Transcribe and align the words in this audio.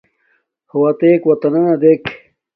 ہݸ 0.71 0.81
اتݵَک 0.91 1.21
وطَنݳ 1.29 1.63
دݵک. 1.81 2.03